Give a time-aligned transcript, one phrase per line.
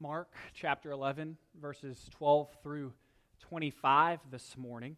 [0.00, 2.92] Mark chapter 11, verses 12 through
[3.40, 4.96] 25 this morning.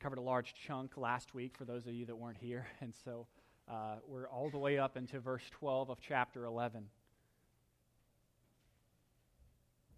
[0.00, 3.28] Covered a large chunk last week for those of you that weren't here, and so
[3.70, 6.86] uh, we're all the way up into verse 12 of chapter 11.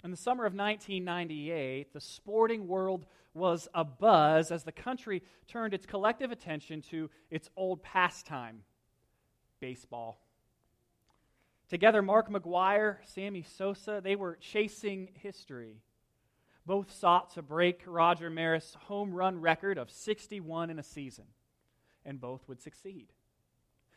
[0.04, 5.86] In the summer of 1998, the sporting world was abuzz as the country turned its
[5.86, 8.60] collective attention to its old pastime,
[9.58, 10.23] baseball.
[11.68, 15.80] Together, Mark McGwire, Sammy Sosa, they were chasing history.
[16.66, 21.24] Both sought to break Roger Maris' home run record of 61 in a season,
[22.04, 23.08] and both would succeed.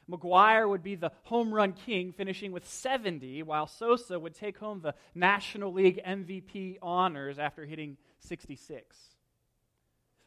[0.09, 4.79] McGwire would be the home run king, finishing with 70, while Sosa would take home
[4.81, 9.16] the National League MVP honors after hitting 66.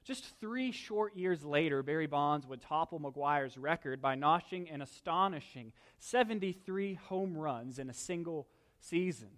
[0.04, 5.72] Just three short years later, Barry Bonds would topple McGwire's record by notching an astonishing
[5.98, 9.28] 73 home runs in a single season.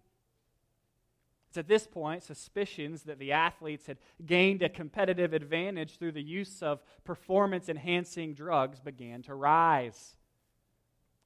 [1.48, 6.22] It's at this point suspicions that the athletes had gained a competitive advantage through the
[6.22, 10.16] use of performance enhancing drugs began to rise.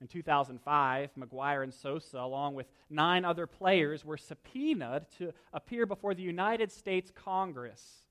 [0.00, 6.14] In 2005, McGuire and Sosa, along with nine other players, were subpoenaed to appear before
[6.14, 8.02] the United States Congress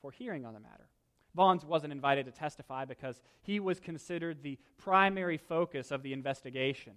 [0.00, 0.88] for hearing on the matter.
[1.34, 6.94] Bonds wasn't invited to testify because he was considered the primary focus of the investigation.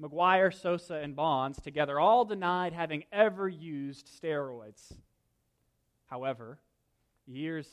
[0.00, 4.92] McGwire, Sosa, and Bonds together all denied having ever used steroids.
[6.06, 6.58] However,
[7.26, 7.66] years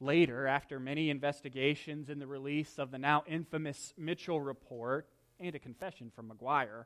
[0.00, 5.58] later, after many investigations and the release of the now infamous Mitchell report and a
[5.58, 6.84] confession from McGwire,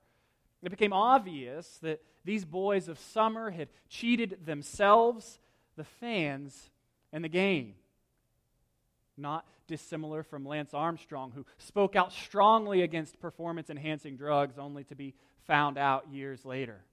[0.63, 5.39] it became obvious that these boys of summer had cheated themselves
[5.77, 6.71] the fans
[7.13, 7.75] and the game.
[9.17, 14.95] Not dissimilar from Lance Armstrong, who spoke out strongly against performance enhancing drugs only to
[14.95, 15.15] be
[15.47, 16.85] found out years later.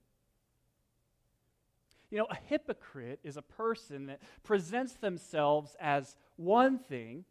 [2.09, 7.25] You know, a hypocrite is a person that presents themselves as one thing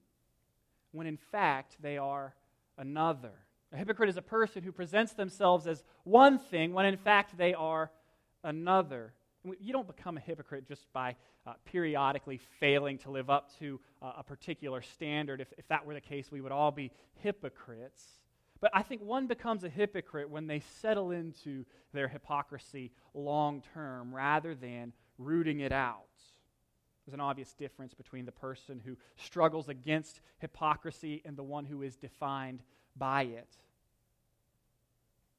[0.91, 2.35] when in fact they are
[2.77, 3.33] another.
[3.73, 7.55] A hypocrite is a person who presents themselves as one thing when in fact they
[7.55, 7.91] are
[8.43, 9.15] another.
[9.59, 11.17] You don't become a hypocrite just by
[11.47, 15.41] uh, periodically failing to live up to uh, a particular standard.
[15.41, 18.05] If, if that were the case, we would all be hypocrites.
[18.61, 24.15] But I think one becomes a hypocrite when they settle into their hypocrisy long term
[24.15, 26.07] rather than rooting it out.
[27.05, 31.83] There's an obvious difference between the person who struggles against hypocrisy and the one who
[31.83, 32.63] is defined
[32.97, 33.49] by it.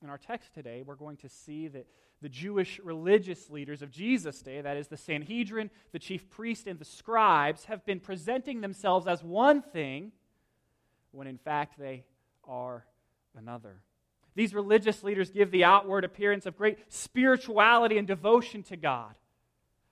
[0.03, 1.87] In our text today, we're going to see that
[2.23, 6.79] the Jewish religious leaders of Jesus' day, that is, the Sanhedrin, the chief priest, and
[6.79, 10.13] the scribes, have been presenting themselves as one thing
[11.11, 12.05] when in fact they
[12.45, 12.85] are
[13.37, 13.81] another.
[14.35, 19.15] These religious leaders give the outward appearance of great spirituality and devotion to God,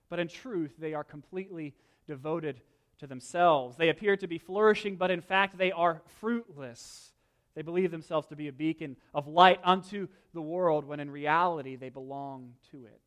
[0.09, 1.75] but in truth, they are completely
[2.07, 2.61] devoted
[2.99, 3.75] to themselves.
[3.75, 7.11] They appear to be flourishing, but in fact, they are fruitless.
[7.55, 11.75] They believe themselves to be a beacon of light unto the world when in reality
[11.75, 13.01] they belong to it.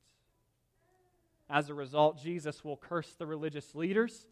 [1.48, 4.26] As a result, Jesus will curse the religious leaders,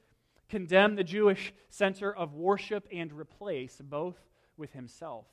[0.48, 4.18] condemn the Jewish center of worship, and replace both
[4.56, 5.26] with himself.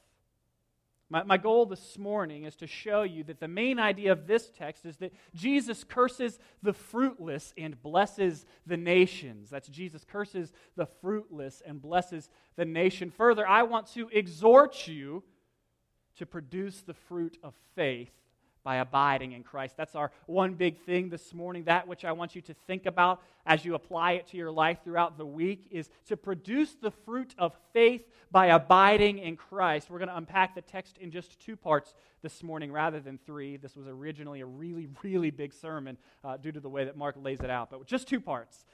[1.09, 4.49] My, my goal this morning is to show you that the main idea of this
[4.49, 9.49] text is that Jesus curses the fruitless and blesses the nations.
[9.49, 13.09] That's Jesus curses the fruitless and blesses the nation.
[13.09, 15.23] Further, I want to exhort you
[16.17, 18.11] to produce the fruit of faith
[18.63, 19.75] by abiding in Christ.
[19.77, 21.63] That's our one big thing this morning.
[21.65, 24.79] That which I want you to think about as you apply it to your life
[24.83, 29.89] throughout the week is to produce the fruit of faith by abiding in Christ.
[29.89, 33.57] We're going to unpack the text in just two parts this morning rather than three.
[33.57, 37.15] This was originally a really, really big sermon uh, due to the way that Mark
[37.17, 38.65] lays it out, but just two parts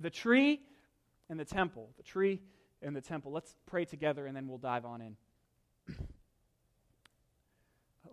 [0.00, 0.60] the tree
[1.28, 1.90] and the temple.
[1.96, 2.40] The tree
[2.82, 3.32] and the temple.
[3.32, 5.16] Let's pray together and then we'll dive on in.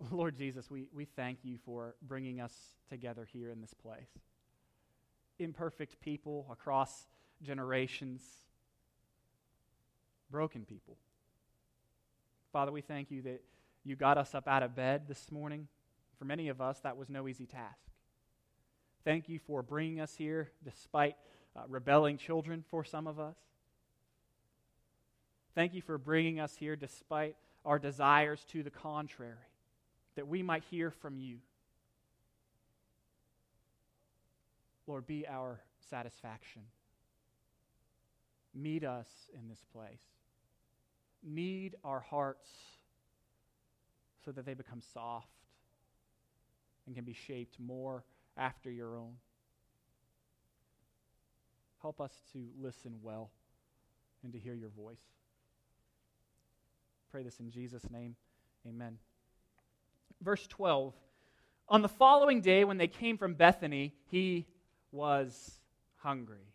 [0.10, 2.52] Lord Jesus, we, we thank you for bringing us
[2.88, 4.08] together here in this place.
[5.38, 7.06] Imperfect people across
[7.42, 8.22] generations,
[10.30, 10.96] broken people.
[12.52, 13.42] Father, we thank you that
[13.84, 15.68] you got us up out of bed this morning.
[16.18, 17.78] For many of us, that was no easy task.
[19.04, 21.16] Thank you for bringing us here despite
[21.54, 23.36] uh, rebelling children for some of us.
[25.54, 29.55] Thank you for bringing us here despite our desires to the contrary
[30.16, 31.38] that we might hear from you.
[34.86, 35.60] Lord, be our
[35.90, 36.62] satisfaction.
[38.54, 40.00] Meet us in this place.
[41.22, 42.48] Knead our hearts
[44.24, 45.28] so that they become soft.
[46.86, 48.04] and can be shaped more
[48.36, 49.14] after your own.
[51.82, 53.30] Help us to listen well
[54.22, 55.02] and to hear your voice.
[57.10, 58.16] Pray this in Jesus' name.
[58.66, 58.98] Amen.
[60.22, 60.94] Verse 12
[61.68, 64.46] On the following day, when they came from Bethany, he
[64.92, 65.58] was
[65.96, 66.52] hungry.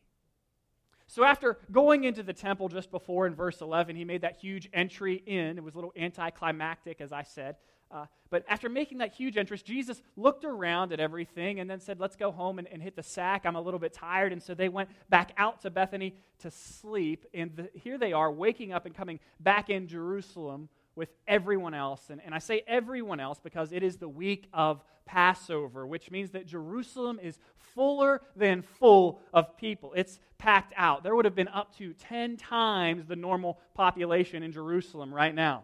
[1.08, 4.70] So, after going into the temple just before in verse 11, he made that huge
[4.74, 5.58] entry in.
[5.58, 7.58] It was a little anticlimactic, as I said.
[7.94, 12.00] Uh, but after making that huge entrance, Jesus looked around at everything and then said,
[12.00, 13.46] Let's go home and, and hit the sack.
[13.46, 14.32] I'm a little bit tired.
[14.32, 17.26] And so they went back out to Bethany to sleep.
[17.34, 20.70] And the, here they are, waking up and coming back in Jerusalem
[21.02, 22.12] with everyone else.
[22.12, 26.30] And, and I say everyone else because it is the week of Passover, which means
[26.30, 27.40] that Jerusalem is
[27.74, 29.94] fuller than full of people.
[29.96, 31.02] It's packed out.
[31.02, 35.64] There would have been up to 10 times the normal population in Jerusalem right now.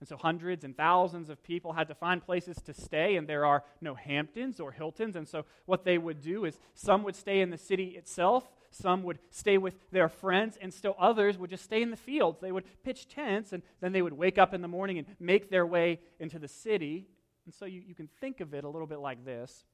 [0.00, 3.46] And so hundreds and thousands of people had to find places to stay, and there
[3.46, 5.14] are no Hamptons or Hiltons.
[5.14, 9.02] And so what they would do is some would stay in the city itself, some
[9.02, 12.40] would stay with their friends, and still others would just stay in the fields.
[12.40, 15.50] They would pitch tents, and then they would wake up in the morning and make
[15.50, 17.06] their way into the city.
[17.46, 19.64] And so you, you can think of it a little bit like this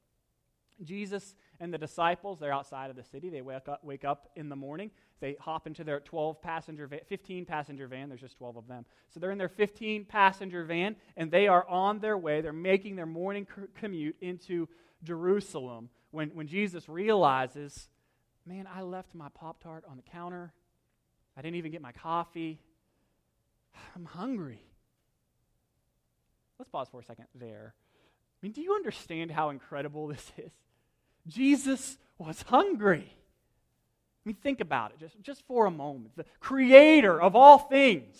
[0.83, 3.29] Jesus and the disciples, they're outside of the city.
[3.29, 4.91] They wake up, wake up in the morning.
[5.19, 8.09] They hop into their 12 passenger, 15 passenger van.
[8.09, 8.85] There's just 12 of them.
[9.09, 12.41] So they're in their 15 passenger van, and they are on their way.
[12.41, 14.67] They're making their morning commute into
[15.03, 17.89] Jerusalem when, when Jesus realizes,
[18.47, 20.53] man, I left my Pop Tart on the counter.
[21.35, 22.59] I didn't even get my coffee.
[23.95, 24.61] I'm hungry.
[26.57, 27.73] Let's pause for a second there.
[27.75, 30.51] I mean, do you understand how incredible this is?
[31.27, 33.05] Jesus was hungry.
[33.05, 36.15] I mean, think about it just, just for a moment.
[36.15, 38.17] The creator of all things,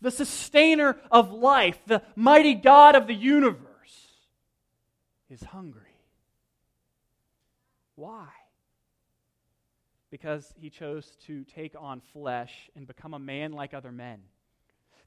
[0.00, 3.60] the sustainer of life, the mighty God of the universe,
[5.28, 5.82] is hungry.
[7.96, 8.28] Why?
[10.16, 14.20] Because he chose to take on flesh and become a man like other men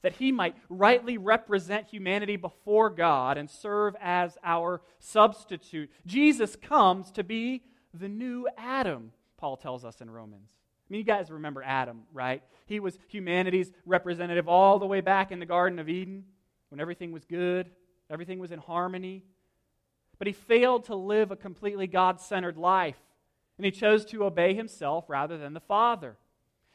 [0.02, 5.90] that he might rightly represent humanity before God and serve as our substitute.
[6.06, 10.48] Jesus comes to be the new Adam, Paul tells us in Romans.
[10.54, 12.42] I mean, you guys remember Adam, right?
[12.66, 16.24] He was humanity's representative all the way back in the Garden of Eden
[16.68, 17.68] when everything was good,
[18.08, 19.24] everything was in harmony.
[20.18, 22.96] But he failed to live a completely God centered life,
[23.60, 26.16] and he chose to obey himself rather than the Father.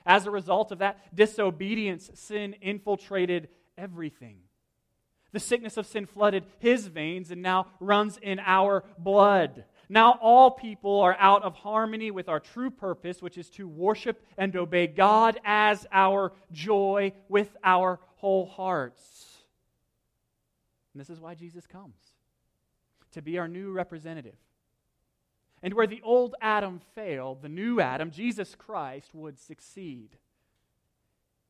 [0.05, 4.37] As a result of that disobedience, sin infiltrated everything.
[5.31, 9.63] The sickness of sin flooded his veins and now runs in our blood.
[9.89, 14.23] Now all people are out of harmony with our true purpose, which is to worship
[14.38, 19.39] and obey God as our joy with our whole hearts.
[20.93, 21.97] And this is why Jesus comes
[23.13, 24.35] to be our new representative
[25.65, 30.09] and where the old Adam failed, the new Adam, Jesus Christ, would succeed.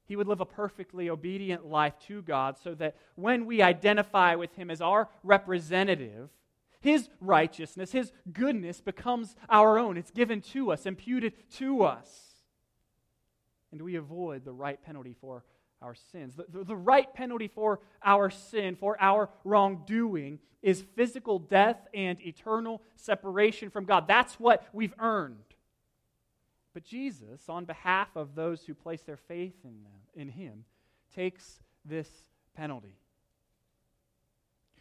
[0.06, 4.56] He would live a perfectly obedient life to God so that when we identify with
[4.56, 6.30] Him as our representative,
[6.80, 9.98] His righteousness, His goodness becomes our own.
[9.98, 12.08] It's given to us, imputed to us.
[13.74, 15.44] And we avoid the right penalty for
[15.82, 16.36] our sins.
[16.36, 22.20] The, the, the, right penalty for our sin, for our wrongdoing, is physical death and
[22.26, 24.08] eternal separation from God.
[24.08, 25.38] That's what we've earned.
[26.74, 30.66] But Jesus, on behalf of those who place their faith in, them, in Him,
[31.16, 32.10] takes this
[32.56, 32.98] penalty.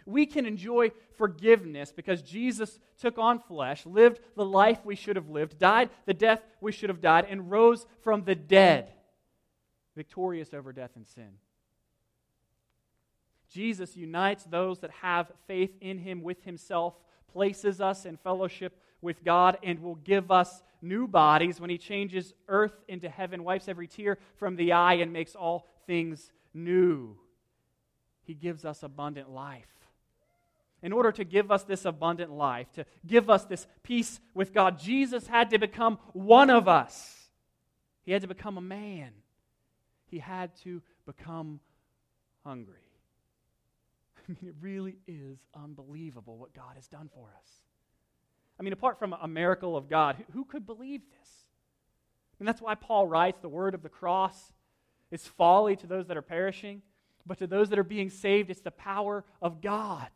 [0.06, 5.30] We can enjoy forgiveness because Jesus took on flesh, lived the life we should have
[5.30, 8.92] lived, died the death we should have died, and rose from the dead
[9.94, 11.38] victorious over death and sin.
[13.50, 16.94] Jesus unites those that have faith in him with himself,
[17.32, 22.34] places us in fellowship with God, and will give us new bodies when he changes
[22.48, 27.16] earth into heaven, wipes every tear from the eye, and makes all things new.
[28.24, 29.68] He gives us abundant life.
[30.82, 34.78] In order to give us this abundant life, to give us this peace with God,
[34.78, 37.30] Jesus had to become one of us.
[38.02, 39.12] He had to become a man
[40.14, 41.58] he had to become
[42.44, 42.74] hungry.
[44.16, 47.50] I mean, it really is unbelievable what God has done for us.
[48.60, 51.28] I mean, apart from a miracle of God, who could believe this?
[52.38, 54.52] And that's why Paul writes the word of the cross
[55.10, 56.82] is folly to those that are perishing,
[57.26, 60.10] but to those that are being saved, it's the power of God.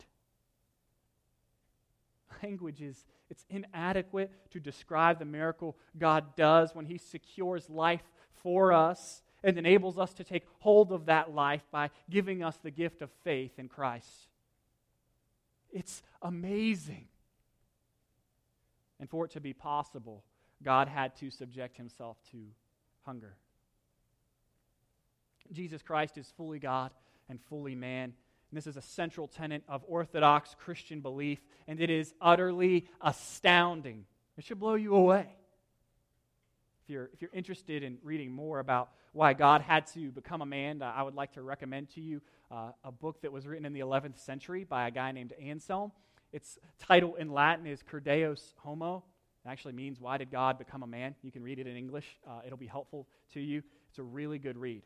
[2.41, 8.05] Language is it's inadequate to describe the miracle God does when he secures life
[8.45, 12.71] for us and enables us to take hold of that life by giving us the
[12.71, 14.29] gift of faith in Christ.
[15.73, 17.09] It's amazing.
[19.01, 20.25] And for it to be possible,
[20.63, 22.39] God had to subject himself to
[23.05, 23.37] hunger.
[25.53, 26.91] Jesus Christ is fully God
[27.29, 28.13] and fully man.
[28.51, 34.07] And this is a central tenet of Orthodox Christian belief, and it is utterly astounding.
[34.37, 35.27] It should blow you away.
[36.89, 40.47] If you're, if you're interested in reading more about why God had to become a
[40.47, 43.67] man, uh, I would like to recommend to you uh, a book that was written
[43.67, 45.93] in the 11th century by a guy named Anselm.
[46.33, 49.05] Its title in Latin is Cur Deus Homo.
[49.45, 51.15] It actually means, Why did God become a man?
[51.21, 53.63] You can read it in English, uh, it'll be helpful to you.
[53.91, 54.81] It's a really good read.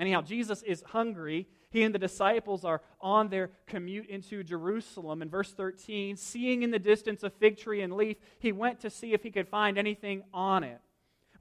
[0.00, 1.46] Anyhow, Jesus is hungry.
[1.70, 5.22] He and the disciples are on their commute into Jerusalem.
[5.22, 8.90] In verse 13, seeing in the distance a fig tree and leaf, he went to
[8.90, 10.80] see if he could find anything on it.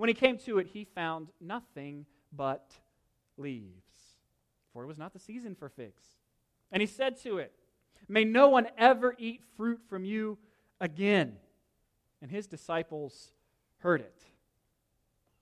[0.02, 2.72] When he came to it, he found nothing but
[3.38, 4.16] leaves,
[4.74, 6.02] for it was not the season for figs.
[6.72, 7.54] And he said to it,
[8.08, 10.40] May no one ever eat fruit from you
[10.80, 11.36] again.
[12.20, 13.32] And his disciples
[13.78, 14.24] heard it.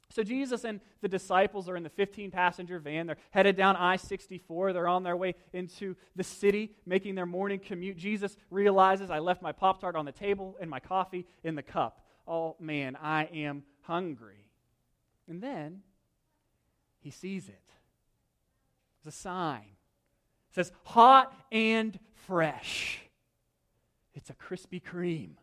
[0.10, 3.08] So Jesus and the disciples are in the 15 passenger van.
[3.08, 4.74] They're headed down I 64.
[4.74, 7.96] They're on their way into the city, making their morning commute.
[7.96, 11.64] Jesus realizes, I left my Pop Tart on the table and my coffee in the
[11.64, 12.02] cup.
[12.28, 14.49] Oh man, I am hungry.
[15.30, 15.82] And then
[17.00, 17.62] he sees it.
[18.98, 19.62] It's a sign.
[20.50, 23.00] It says, hot and fresh.
[24.16, 25.36] It's a Krispy Kreme.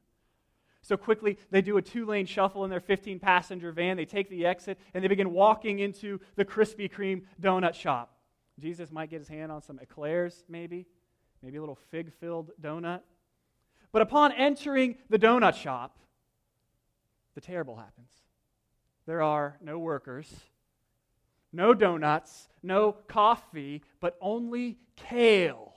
[0.83, 3.97] So quickly, they do a two lane shuffle in their 15 passenger van.
[3.97, 8.13] They take the exit and they begin walking into the Krispy Kreme donut shop.
[8.59, 10.87] Jesus might get his hand on some eclairs, maybe,
[11.43, 13.01] maybe a little fig filled donut.
[13.93, 15.99] But upon entering the donut shop,
[17.35, 18.26] the terrible happens.
[19.07, 20.35] There are no workers,
[21.53, 25.73] no donuts, no coffee, but only kale.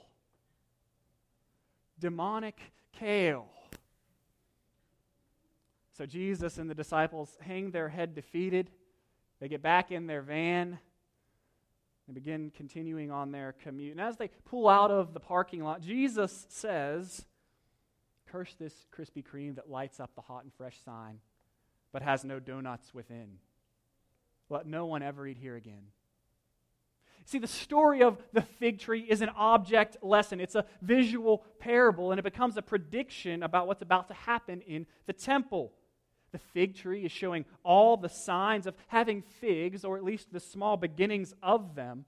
[1.99, 2.59] Demonic
[2.91, 3.47] kale.
[5.99, 8.71] So Jesus and the disciples hang their head defeated.
[9.39, 10.79] They get back in their van.
[12.07, 13.91] They begin continuing on their commute.
[13.91, 17.25] And as they pull out of the parking lot, Jesus says,
[18.31, 21.19] Curse this Krispy Kreme that lights up the hot and fresh sign,
[21.91, 23.39] but has no donuts within.
[24.49, 25.91] Let no one ever eat here again.
[27.25, 30.39] See, the story of the fig tree is an object lesson.
[30.39, 34.87] It's a visual parable, and it becomes a prediction about what's about to happen in
[35.05, 35.71] the temple.
[36.31, 40.39] The fig tree is showing all the signs of having figs, or at least the
[40.39, 42.05] small beginnings of them,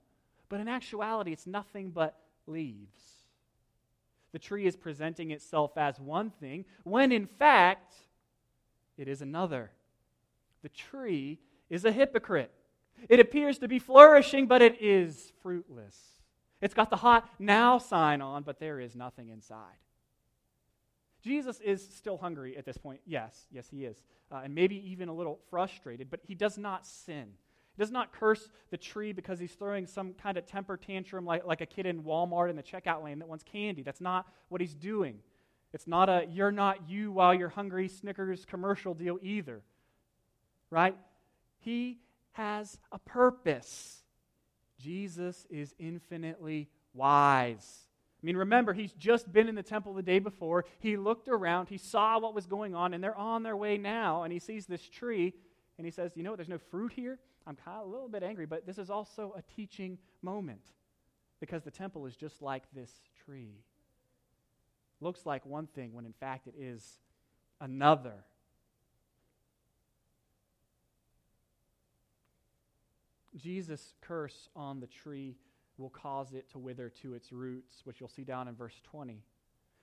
[0.48, 3.00] but in actuality, it's nothing but leaves.
[4.32, 7.94] The tree is presenting itself as one thing, when in fact,
[8.96, 9.70] it is another.
[10.62, 11.38] The tree
[11.70, 12.52] is a hypocrite.
[13.08, 15.96] It appears to be flourishing, but it is fruitless.
[16.60, 19.78] It's got the hot now sign on, but there is nothing inside.
[21.22, 23.00] Jesus is still hungry at this point.
[23.06, 23.96] Yes, yes, he is.
[24.30, 27.26] Uh, and maybe even a little frustrated, but he does not sin.
[27.76, 31.46] He does not curse the tree because he's throwing some kind of temper tantrum like,
[31.46, 33.82] like a kid in Walmart in the checkout lane that wants candy.
[33.82, 35.20] That's not what he's doing.
[35.72, 39.62] It's not a you're not you while you're hungry Snickers commercial deal either.
[40.70, 40.96] Right?
[41.60, 41.98] He
[42.32, 44.02] has a purpose.
[44.78, 47.86] Jesus is infinitely wise.
[48.22, 50.64] I mean, remember, he's just been in the temple the day before.
[50.78, 54.22] He looked around, he saw what was going on, and they're on their way now,
[54.22, 55.34] and he sees this tree,
[55.76, 56.36] and he says, You know what?
[56.36, 57.18] There's no fruit here.
[57.46, 60.62] I'm kind of a little bit angry, but this is also a teaching moment
[61.40, 62.90] because the temple is just like this
[63.24, 63.64] tree.
[65.02, 67.00] Looks like one thing when in fact it is
[67.60, 68.24] another.
[73.36, 75.34] Jesus' curse on the tree
[75.76, 79.24] will cause it to wither to its roots, which you'll see down in verse 20.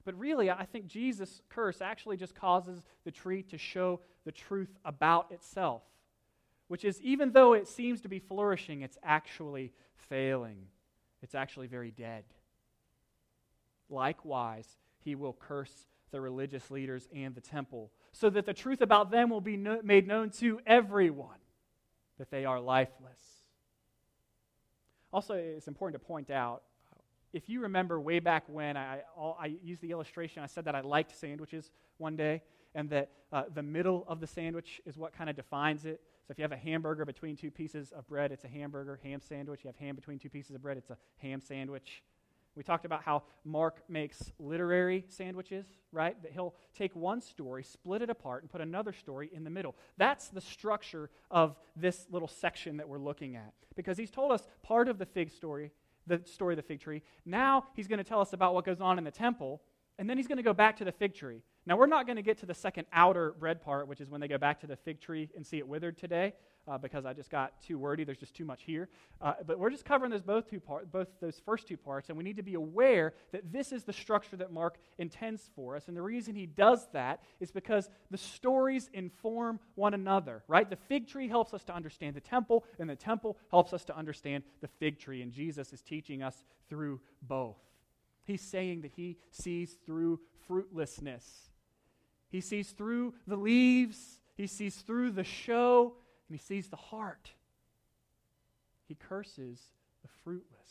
[0.05, 4.73] But really, I think Jesus' curse actually just causes the tree to show the truth
[4.85, 5.81] about itself,
[6.69, 10.67] which is even though it seems to be flourishing, it's actually failing.
[11.21, 12.23] It's actually very dead.
[13.89, 19.11] Likewise, he will curse the religious leaders and the temple, so that the truth about
[19.11, 21.37] them will be no- made known to everyone
[22.17, 23.19] that they are lifeless.
[25.11, 26.63] Also, it's important to point out
[27.31, 30.75] if you remember way back when I, I, I used the illustration, I said that
[30.75, 32.41] I liked sandwiches one day,
[32.73, 36.01] and that uh, the middle of the sandwich is what kind of defines it.
[36.27, 38.99] So if you have a hamburger between two pieces of bread, it's a hamburger.
[39.03, 42.03] Ham sandwich, you have ham between two pieces of bread, it's a ham sandwich.
[42.55, 46.21] We talked about how Mark makes literary sandwiches, right?
[46.23, 49.75] That he'll take one story, split it apart, and put another story in the middle.
[49.97, 53.53] That's the structure of this little section that we're looking at.
[53.75, 55.71] Because he's told us part of the fig story,
[56.07, 57.01] the story of the fig tree.
[57.25, 59.61] Now he's going to tell us about what goes on in the temple.
[59.97, 61.43] And then he's going to go back to the fig tree.
[61.65, 64.21] Now, we're not going to get to the second outer bread part, which is when
[64.21, 66.33] they go back to the fig tree and see it withered today,
[66.67, 68.03] uh, because I just got too wordy.
[68.03, 68.89] There's just too much here.
[69.21, 72.17] Uh, but we're just covering those both two parts, both those first two parts, and
[72.17, 75.87] we need to be aware that this is the structure that Mark intends for us.
[75.87, 80.67] And the reason he does that is because the stories inform one another, right?
[80.67, 83.97] The fig tree helps us to understand the temple, and the temple helps us to
[83.97, 85.21] understand the fig tree.
[85.21, 87.57] And Jesus is teaching us through both.
[88.23, 91.48] He's saying that he sees through fruitlessness.
[92.29, 95.93] He sees through the leaves, he sees through the show,
[96.27, 97.31] and he sees the heart.
[98.87, 99.59] He curses
[100.01, 100.69] the fruitless.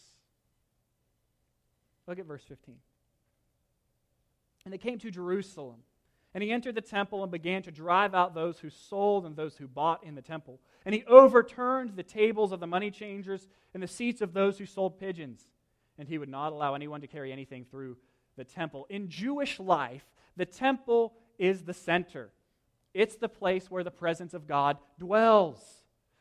[2.07, 2.77] Look at verse 15.
[4.65, 5.81] And they came to Jerusalem.
[6.35, 9.57] And he entered the temple and began to drive out those who sold and those
[9.57, 10.61] who bought in the temple.
[10.85, 14.67] And he overturned the tables of the money changers and the seats of those who
[14.67, 15.49] sold pigeons
[15.99, 17.97] and he would not allow anyone to carry anything through
[18.37, 18.87] the temple.
[18.89, 20.05] In Jewish life,
[20.37, 22.31] the temple is the center,
[22.95, 25.61] it's the place where the presence of God dwells.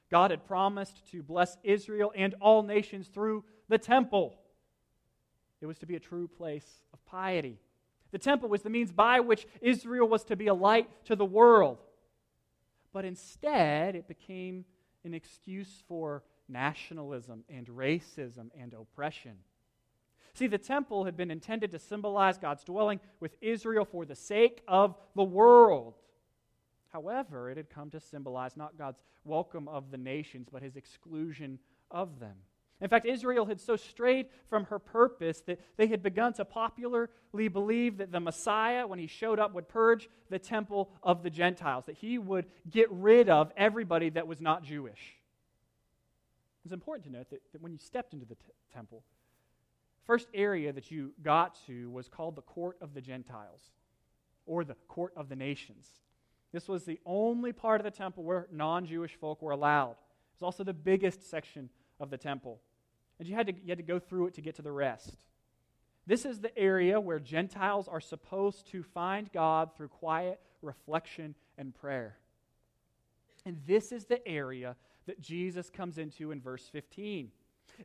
[0.09, 4.35] God had promised to bless Israel and all nations through the temple.
[5.59, 7.59] It was to be a true place of piety.
[8.11, 11.25] The temple was the means by which Israel was to be a light to the
[11.25, 11.79] world.
[12.93, 14.65] But instead, it became
[15.03, 19.37] an excuse for nationalism and racism and oppression.
[20.37, 24.61] See, the temple had been intended to symbolize God's dwelling with Israel for the sake
[24.67, 25.95] of the world.
[26.89, 31.57] However, it had come to symbolize not God's welcome of the nations, but his exclusion
[31.89, 32.35] of them.
[32.79, 37.47] In fact, Israel had so strayed from her purpose that they had begun to popularly
[37.51, 41.85] believe that the Messiah, when he showed up, would purge the temple of the Gentiles,
[41.87, 45.15] that he would get rid of everybody that was not Jewish.
[46.63, 49.01] It's important to note that, that when you stepped into the t- temple,
[50.07, 53.61] First area that you got to was called the Court of the Gentiles,
[54.45, 55.85] or the Court of the Nations.
[56.53, 59.91] This was the only part of the temple where non Jewish folk were allowed.
[59.91, 62.61] It was also the biggest section of the temple.
[63.19, 65.17] And you had, to, you had to go through it to get to the rest.
[66.05, 71.75] This is the area where Gentiles are supposed to find God through quiet reflection and
[71.75, 72.15] prayer.
[73.45, 77.29] And this is the area that Jesus comes into in verse 15.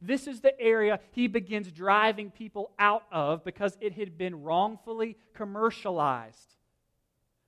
[0.00, 5.16] This is the area he begins driving people out of because it had been wrongfully
[5.34, 6.56] commercialized.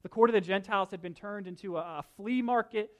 [0.02, 2.90] The court of the Gentiles had been turned into a, flea market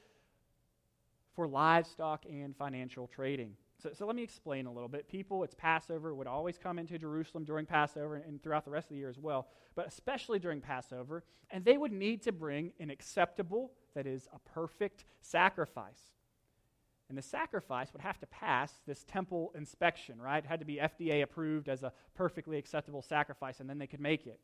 [1.37, 3.57] for livestock and financial trading.
[3.83, 5.09] So, so, let me explain a little bit.
[5.09, 8.91] People, it's Passover, would always come into Jerusalem during Passover and throughout the rest of
[8.91, 12.89] the year as well, but especially during Passover, and they would need to bring an
[12.89, 16.15] acceptable, that is, a perfect sacrifice.
[17.09, 20.43] And the sacrifice would have to pass this temple inspection, right?
[20.43, 24.01] It had to be FDA approved as a perfectly acceptable sacrifice, and then they could
[24.01, 24.41] make it.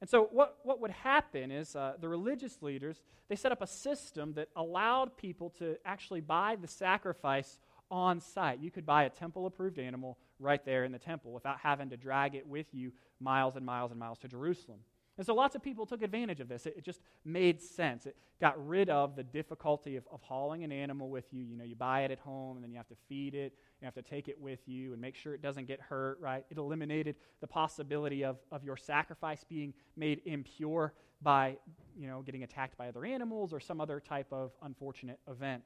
[0.00, 3.66] And so, what, what would happen is uh, the religious leaders, they set up a
[3.66, 7.58] system that allowed people to actually buy the sacrifice
[7.90, 8.60] on site.
[8.60, 11.96] You could buy a temple approved animal right there in the temple without having to
[11.96, 14.80] drag it with you miles and miles and miles to Jerusalem.
[15.18, 16.66] And so lots of people took advantage of this.
[16.66, 18.04] It, it, just made sense.
[18.04, 21.42] It got rid of the difficulty of, of hauling an animal with you.
[21.42, 23.86] You know, you buy it at home and then you have to feed it, you
[23.86, 26.44] have to take it with you and make sure it doesn't get hurt, right?
[26.50, 31.56] It eliminated the possibility of, of your sacrifice being made impure by,
[31.98, 35.62] you know, getting attacked by other animals or some other type of unfortunate event.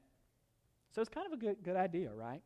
[0.91, 2.41] So it's kind of a good, good idea, right?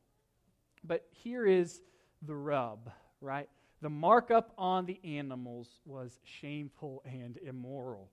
[0.83, 1.81] But here is
[2.23, 2.91] the rub,
[3.21, 3.49] right?
[3.81, 8.09] The markup on the animals was shameful and immoral.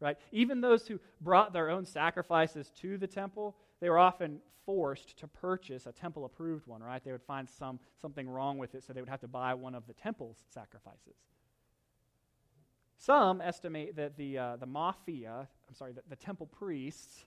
[0.00, 0.16] Right?
[0.32, 5.28] Even those who brought their own sacrifices to the temple, they were often forced to
[5.28, 7.02] purchase a temple approved one, right?
[7.04, 9.74] They would find some, something wrong with it, so they would have to buy one
[9.74, 11.16] of the temple's sacrifices.
[12.98, 17.24] Some estimate that the, uh, the mafia, I'm sorry, the, the temple priests,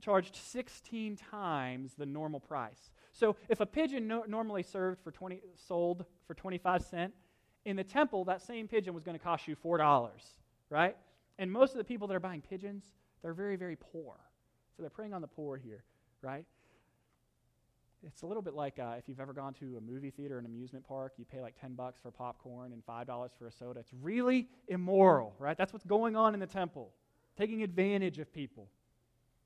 [0.00, 2.90] charged 16 times the normal price.
[3.16, 7.16] So if a pigeon no- normally served for 20, sold for 25 cents,
[7.64, 10.10] in the temple, that same pigeon was going to cost you $4,
[10.70, 10.96] right?
[11.38, 12.84] And most of the people that are buying pigeons,
[13.22, 14.14] they're very, very poor.
[14.76, 15.82] So they're preying on the poor here,
[16.20, 16.44] right?
[18.06, 20.38] It's a little bit like uh, if you've ever gone to a movie theater, or
[20.38, 23.80] an amusement park, you pay like 10 bucks for popcorn and $5 for a soda.
[23.80, 25.56] It's really immoral, right?
[25.56, 26.92] That's what's going on in the temple,
[27.36, 28.68] taking advantage of people.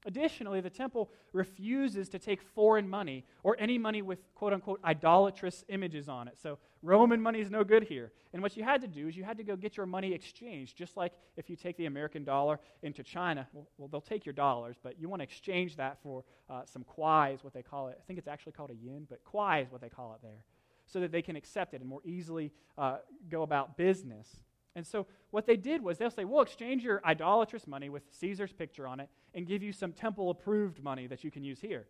[0.06, 5.64] Additionally, the temple refuses to take foreign money or any money with quote unquote idolatrous
[5.68, 6.38] images on it.
[6.40, 8.12] So Roman money is no good here.
[8.32, 10.76] And what you had to do is you had to go get your money exchanged,
[10.76, 13.46] just like if you take the American dollar into China.
[13.52, 16.84] Well, well they'll take your dollars, but you want to exchange that for uh, some
[16.84, 17.98] kwai, is what they call it.
[18.00, 20.44] I think it's actually called a yen, but kwai is what they call it there,
[20.86, 24.28] so that they can accept it and more easily uh, go about business.
[24.76, 28.52] And so what they did was they'll say, we'll exchange your idolatrous money with Caesar's
[28.52, 31.86] picture on it and give you some temple approved money that you can use here.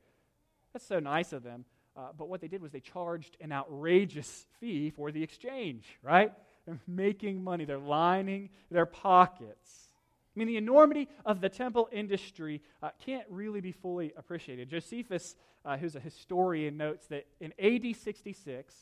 [0.72, 1.64] That's so nice of them.
[1.96, 6.32] Uh, but what they did was they charged an outrageous fee for the exchange, right?
[6.64, 9.88] They're making money, they're lining their pockets.
[10.34, 14.70] I mean, the enormity of the temple industry uh, can't really be fully appreciated.
[14.70, 18.74] Josephus, uh, who's a historian, notes that in AD 66,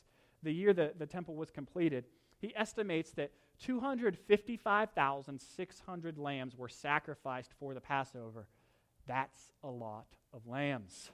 [0.42, 2.04] the year that the temple was completed,
[2.40, 3.32] he estimates that
[3.64, 8.46] 255,600 lambs were sacrificed for the Passover.
[9.06, 11.10] That's a lot of lambs.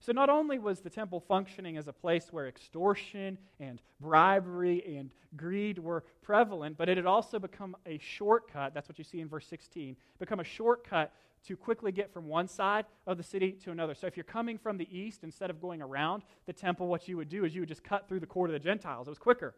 [0.00, 5.10] So, not only was the temple functioning as a place where extortion and bribery and
[5.36, 8.74] greed were prevalent, but it had also become a shortcut.
[8.74, 11.12] That's what you see in verse 16 become a shortcut
[11.46, 13.94] to quickly get from one side of the city to another.
[13.94, 17.16] So, if you're coming from the east, instead of going around the temple, what you
[17.16, 19.08] would do is you would just cut through the court of the Gentiles.
[19.08, 19.54] It was quicker.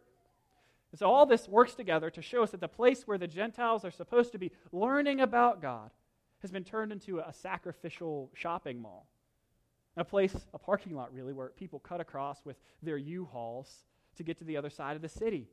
[0.91, 3.85] And so, all this works together to show us that the place where the Gentiles
[3.85, 5.91] are supposed to be learning about God
[6.41, 9.07] has been turned into a sacrificial shopping mall
[9.99, 13.83] a place, a parking lot really, where people cut across with their U Hauls
[14.15, 15.47] to get to the other side of the city.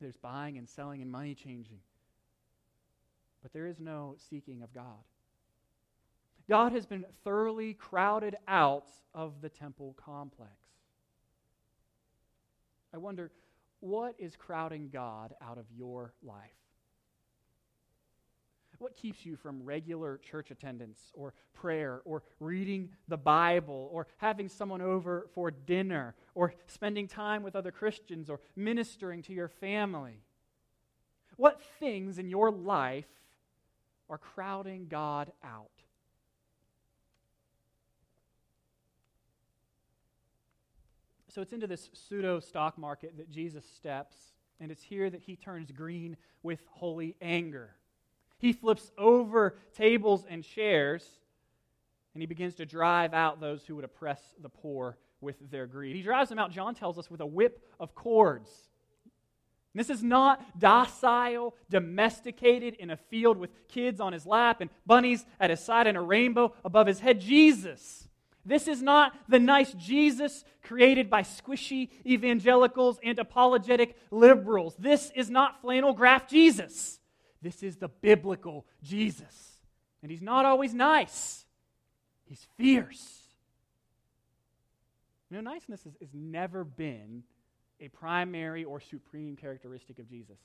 [0.00, 1.80] There's buying and selling and money changing.
[3.42, 5.02] But there is no seeking of God.
[6.48, 10.52] God has been thoroughly crowded out of the temple complex.
[12.94, 13.30] I wonder,
[13.80, 16.50] what is crowding God out of your life?
[18.78, 24.48] What keeps you from regular church attendance or prayer or reading the Bible or having
[24.48, 30.22] someone over for dinner or spending time with other Christians or ministering to your family?
[31.36, 33.08] What things in your life
[34.08, 35.77] are crowding God out?
[41.38, 44.16] So it's into this pseudo stock market that Jesus steps,
[44.58, 47.76] and it's here that he turns green with holy anger.
[48.40, 51.06] He flips over tables and chairs,
[52.12, 55.94] and he begins to drive out those who would oppress the poor with their greed.
[55.94, 58.50] He drives them out, John tells us, with a whip of cords.
[59.76, 65.24] This is not docile, domesticated in a field with kids on his lap and bunnies
[65.38, 67.20] at his side and a rainbow above his head.
[67.20, 68.07] Jesus.
[68.48, 74.74] This is not the nice Jesus created by squishy evangelicals and apologetic liberals.
[74.78, 76.98] This is not flannel graph Jesus.
[77.42, 79.60] This is the biblical Jesus.
[80.02, 81.44] And he's not always nice,
[82.24, 83.20] he's fierce.
[85.30, 87.22] You know, niceness has, has never been
[87.80, 90.38] a primary or supreme characteristic of Jesus.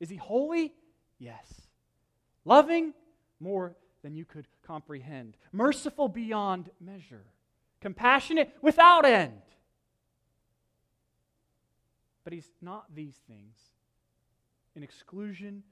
[0.00, 0.74] Is he holy?
[1.20, 1.46] Yes.
[2.44, 2.92] Loving?
[3.38, 5.38] More than you could comprehend.
[5.50, 7.24] Merciful beyond measure.
[7.80, 9.40] Compassionate without end.
[12.22, 13.56] But he's not these things
[14.76, 15.62] in exclusion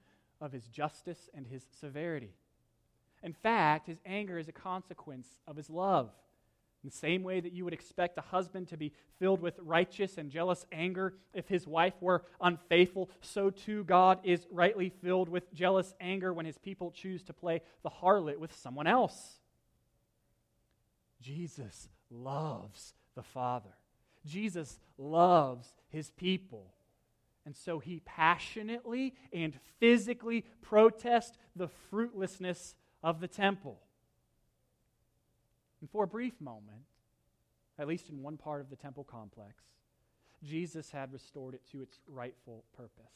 [0.41, 2.33] of his justice and his severity.
[3.21, 6.09] In fact, his anger is a consequence of his love.
[6.83, 10.17] In the same way that you would expect a husband to be filled with righteous
[10.17, 15.53] and jealous anger if his wife were unfaithful, so too God is rightly filled with
[15.53, 19.39] jealous anger when his people choose to play the harlot with someone else.
[21.21, 23.77] Jesus loves the Father.
[24.25, 26.73] Jesus loves his people.
[27.45, 33.79] And so he passionately and physically protests the fruitlessness of the temple.
[35.83, 36.85] And for a brief moment,
[37.77, 39.65] at least in one part of the temple complex,
[40.41, 43.11] Jesus had restored it to its rightful purpose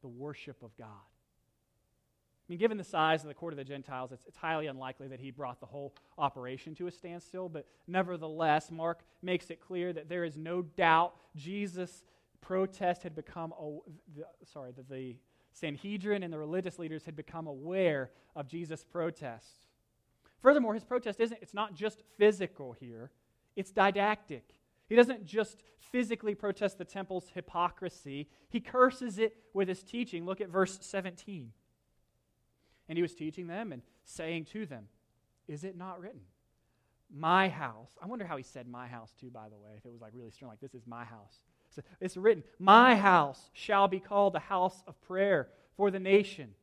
[0.00, 0.86] the worship of God.
[0.86, 5.08] I mean, given the size of the court of the Gentiles, it's, it's, highly unlikely
[5.08, 9.92] that he brought the whole operation to a standstill, but nevertheless, Mark makes it clear
[9.92, 12.04] that there is no doubt Jesus
[12.40, 13.52] protest had become,
[14.16, 15.16] the, sorry, the, the
[15.52, 19.67] Sanhedrin and the religious leaders had become aware of Jesus' protest.
[20.40, 23.10] Furthermore, his protest isn't, it's not just physical here,
[23.56, 24.54] it's didactic.
[24.88, 30.24] He doesn't just physically protest the temple's hypocrisy, he curses it with his teaching.
[30.24, 31.52] Look at verse 17.
[32.88, 34.88] And he was teaching them and saying to them,
[35.46, 36.20] Is it not written?
[37.14, 37.90] My house.
[38.02, 40.12] I wonder how he said my house too, by the way, if it was like
[40.14, 41.42] really strong, like this is my house.
[42.00, 46.54] It's written, My house shall be called a house of prayer for the nation.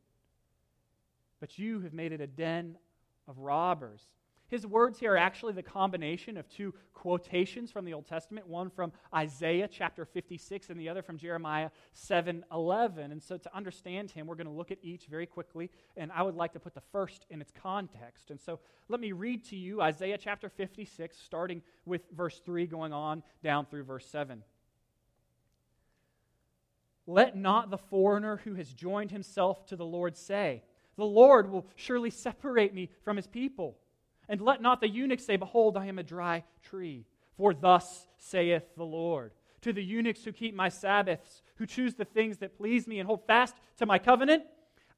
[1.40, 2.76] But you have made it a den
[3.28, 4.08] of robbers.
[4.48, 8.70] His words here are actually the combination of two quotations from the Old Testament, one
[8.70, 13.10] from Isaiah chapter 56 and the other from Jeremiah 7:11.
[13.10, 16.22] And so to understand him, we're going to look at each very quickly, and I
[16.22, 18.30] would like to put the first in its context.
[18.30, 22.92] And so let me read to you Isaiah chapter 56 starting with verse 3 going
[22.92, 24.44] on down through verse 7.
[27.06, 30.62] let not the foreigner who has joined himself to the Lord say,
[30.96, 33.76] The Lord will surely separate me from his people.
[34.28, 37.06] And let not the eunuch say, Behold, I am a dry tree.
[37.36, 39.32] For thus saith the Lord
[39.62, 43.06] To the eunuchs who keep my Sabbaths, who choose the things that please me and
[43.06, 44.44] hold fast to my covenant,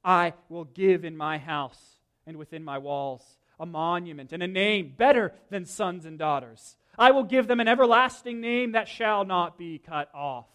[0.03, 4.93] I will give in my house and within my walls a monument and a name
[4.97, 6.77] better than sons and daughters.
[6.97, 10.47] I will give them an everlasting name that shall not be cut off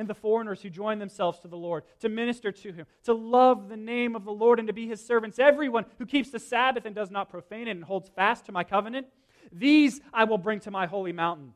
[0.00, 3.68] and the foreigners who join themselves to the Lord, to minister to him, to love
[3.68, 5.38] the name of the Lord and to be his servants.
[5.38, 8.64] Everyone who keeps the Sabbath and does not profane it and holds fast to my
[8.64, 9.08] covenant,
[9.52, 11.52] these I will bring to my holy mountain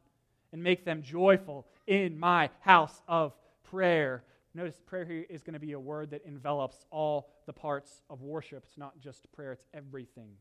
[0.53, 4.25] and make them joyful in my house of prayer.
[4.53, 8.21] Notice prayer here is going to be a word that envelops all the parts of
[8.21, 8.65] worship.
[8.69, 10.33] It's not just prayer, it's everything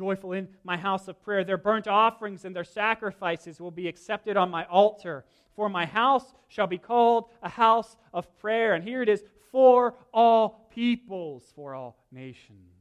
[0.00, 1.44] joyful in my house of prayer.
[1.44, 5.26] Their burnt offerings and their sacrifices will be accepted on my altar.
[5.54, 8.72] For my house shall be called a house of prayer.
[8.72, 12.72] And here it is for all peoples, for all nations.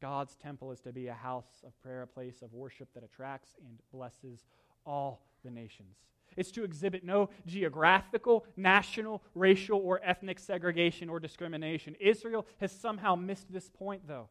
[0.00, 3.50] God's temple is to be a house of prayer, a place of worship that attracts
[3.62, 4.46] and blesses
[4.86, 5.94] all the nations.
[6.38, 11.96] It's to exhibit no geographical, national, racial, or ethnic segregation or discrimination.
[12.00, 14.30] Israel has somehow missed this point, though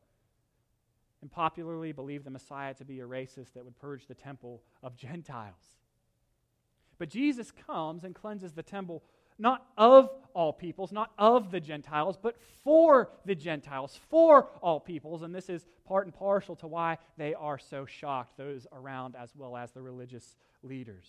[1.22, 4.96] and popularly believed the Messiah to be a racist that would purge the temple of
[4.96, 5.78] Gentiles.
[6.98, 9.04] But Jesus comes and cleanses the temple
[9.40, 15.22] not of all peoples, not of the Gentiles, but for the Gentiles, for all peoples.
[15.22, 19.34] And this is part and partial to why they are so shocked, those around as
[19.36, 21.08] well as the religious leaders.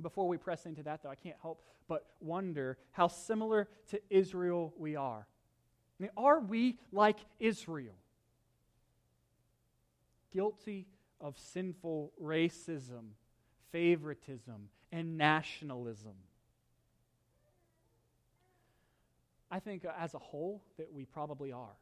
[0.00, 4.72] Before we press into that, though, I can't help but wonder how similar to Israel
[4.76, 5.26] we are.
[5.98, 7.94] I mean, are we like Israel?
[10.36, 10.86] Guilty
[11.18, 13.14] of sinful racism,
[13.72, 16.12] favoritism, and nationalism.
[19.50, 21.76] I think as a whole that we probably are.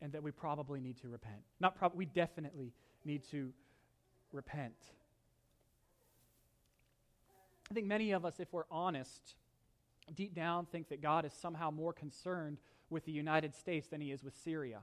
[0.00, 1.42] And that we probably need to repent.
[1.58, 2.72] Not prob- we definitely
[3.04, 3.52] need to
[4.32, 4.76] repent.
[7.68, 9.34] I think many of us, if we're honest,
[10.14, 12.58] deep down think that God is somehow more concerned
[12.90, 14.82] with the United States than he is with Syria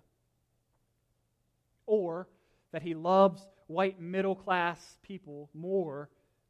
[1.85, 2.27] or
[2.71, 6.09] that he loves white middle class people more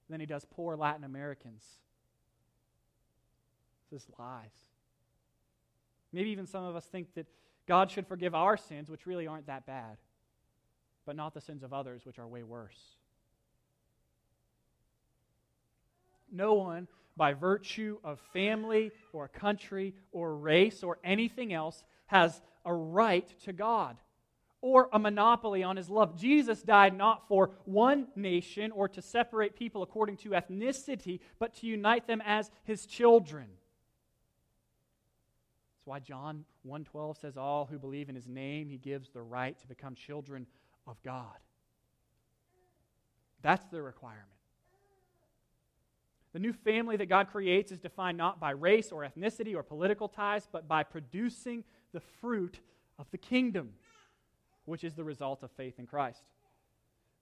[0.10, 1.64] than he does poor Latin Americans.
[3.92, 4.52] This is lies.
[6.12, 7.28] Maybe even some of us think that
[7.68, 9.98] God should forgive our sins, which really aren't that bad,
[11.06, 12.96] but not the sins of others, which are way worse.
[16.32, 22.74] No one, by virtue of family or country or race or anything else, has a
[22.74, 23.98] right to God
[24.66, 26.20] or a monopoly on his love.
[26.20, 31.68] Jesus died not for one nation or to separate people according to ethnicity, but to
[31.68, 33.46] unite them as his children.
[35.76, 39.56] That's why John 1:12 says all who believe in his name he gives the right
[39.60, 40.48] to become children
[40.88, 41.38] of God.
[43.44, 44.32] That's the requirement.
[46.34, 50.10] The new family that God creates is defined not by race or ethnicity or political
[50.10, 52.62] ties, but by producing the fruit
[52.98, 53.76] of the kingdom
[54.66, 56.24] which is the result of faith in Christ.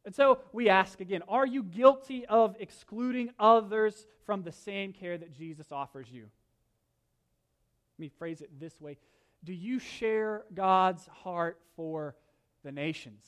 [0.06, 5.18] And so we ask again are you guilty of excluding others from the same care
[5.18, 6.24] that Jesus offers you?
[7.98, 8.98] Let me phrase it this way
[9.44, 12.16] Do you share God's heart for
[12.64, 13.24] the nations?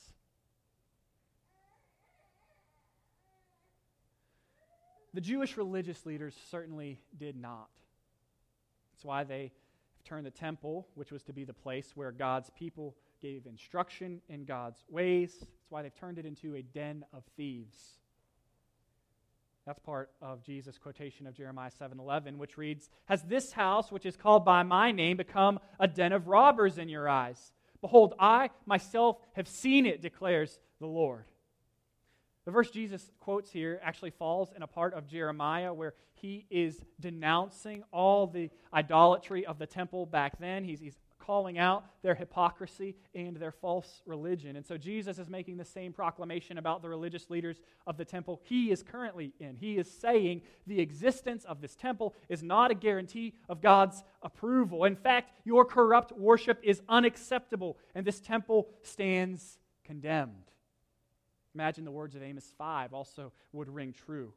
[5.14, 7.70] The Jewish religious leaders certainly did not.
[8.92, 9.54] That's why they
[10.04, 14.46] turned the temple, which was to be the place where God's people gave instruction in
[14.46, 15.36] God's ways.
[15.40, 17.78] That's why they've turned it into a den of thieves.
[19.66, 24.16] That's part of Jesus' quotation of Jeremiah 7:11, which reads, "Has this house, which is
[24.16, 27.52] called by my name, become a den of robbers in your eyes?
[27.82, 31.26] Behold, I myself have seen it," declares the Lord.
[32.46, 36.80] The verse Jesus quotes here actually falls in a part of Jeremiah where he is
[37.00, 40.64] denouncing all the idolatry of the temple back then.
[40.64, 44.56] He's, he's calling out their hypocrisy and their false religion.
[44.56, 47.58] And so Jesus is making the same proclamation about the religious leaders
[47.88, 49.56] of the temple he is currently in.
[49.56, 54.86] He is saying the existence of this temple is not a guarantee of God's approval.
[54.86, 60.52] In fact, your corrupt worship is unacceptable, and this temple stands condemned.
[61.54, 64.34] Imagine the words of Amos 5 also would ring true.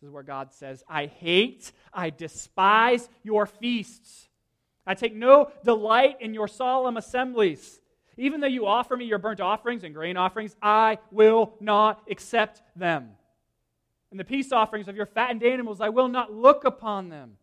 [0.00, 4.27] This is where God says, I hate, I despise your feasts
[4.88, 7.78] I take no delight in your solemn assemblies.
[8.16, 12.62] Even though you offer me your burnt offerings and grain offerings, I will not accept
[12.74, 13.10] them.
[14.10, 17.36] And the peace offerings of your fattened animals, I will not look upon them.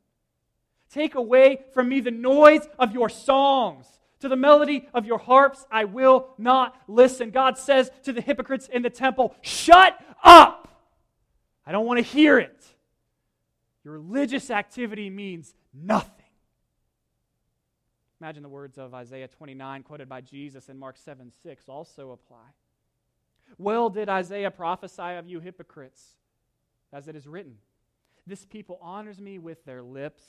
[0.90, 3.86] Take away from me the noise of your songs.
[4.22, 7.30] To the melody of your harps, I will not listen.
[7.30, 10.68] God says to the hypocrites in the temple, Shut up!
[11.64, 12.66] I don't want to hear it.
[13.84, 16.25] Your religious activity means nothing.
[18.22, 22.46] Imagine the words of Isaiah 29, quoted by Jesus in Mark 7 6, also apply.
[23.58, 26.16] Well did Isaiah prophesy of you hypocrites,
[26.94, 27.58] as it is written
[28.26, 30.24] This people honors me with their lips,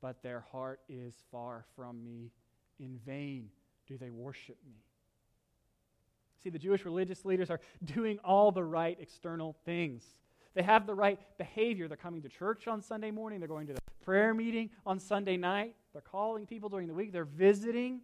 [0.00, 2.30] but their heart is far from me.
[2.78, 3.48] In vain
[3.86, 4.74] do they worship me.
[6.42, 10.02] See, the Jewish religious leaders are doing all the right external things.
[10.54, 11.86] They have the right behavior.
[11.86, 15.36] They're coming to church on Sunday morning, they're going to the prayer meeting on Sunday
[15.36, 18.00] night, they're calling people during the week, they're visiting,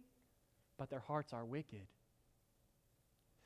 [0.77, 1.87] but their hearts are wicked.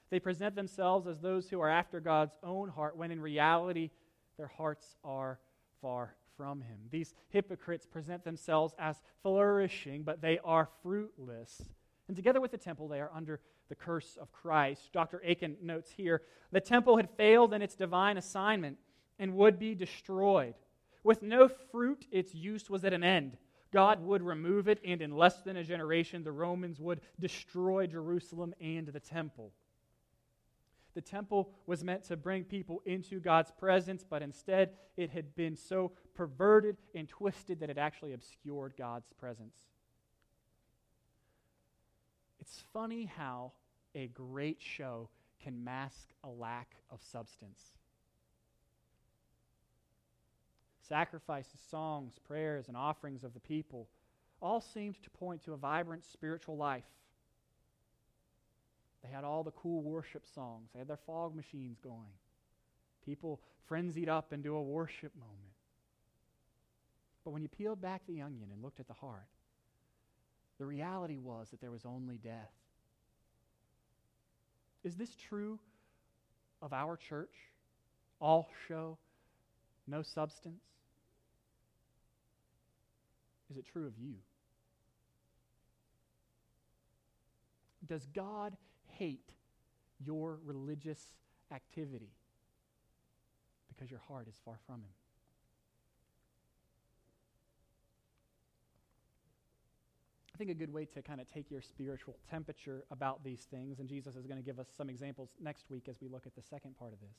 [0.10, 3.89] They present themselves as those who are after God's own heart, when in reality,
[4.38, 5.39] their hearts are
[5.82, 6.78] far from Him.
[6.92, 11.63] These hypocrites present themselves as flourishing, but they are fruitless.
[12.08, 13.39] And together with the temple, they are under
[13.70, 14.92] the curse of Christ.
[14.92, 15.22] Dr.
[15.26, 18.78] Akin notes here the temple had failed in its divine assignment
[19.18, 20.54] and would be destroyed.
[21.04, 23.38] With no fruit, its use was at an end.
[23.72, 28.54] God would remove it, and in less than a generation, the Romans would destroy Jerusalem
[28.62, 29.52] and the temple.
[30.94, 35.56] The temple was meant to bring people into God's presence, but instead it had been
[35.56, 39.58] so perverted and twisted that it actually obscured God's presence.
[42.39, 43.54] It's funny how
[43.96, 45.10] a great show
[45.44, 47.60] can mask a lack of substance.
[50.88, 53.88] Sacrifices, songs, prayers, and offerings of the people
[54.41, 56.84] all seemed to point to a vibrant spiritual life.
[59.02, 60.69] They had all the cool worship songs.
[60.74, 62.13] They had their fog machines going.
[63.06, 65.39] People frenzied up into a worship moment.
[67.24, 69.28] But when you peeled back the onion and looked at the heart,
[70.60, 72.52] the reality was that there was only death.
[74.84, 75.60] Is this true
[76.62, 77.34] of our church?
[78.19, 78.98] All show,
[79.88, 80.63] no substance?
[83.54, 84.16] Is it true of you?
[87.88, 88.58] Does God
[88.98, 89.30] hate
[90.06, 91.13] your religious
[91.52, 92.12] activity
[93.70, 94.94] because your heart is far from Him.
[100.34, 103.80] I think a good way to kind of take your spiritual temperature about these things,
[103.80, 106.36] and Jesus is going to give us some examples next week as we look at
[106.36, 107.18] the second part of this.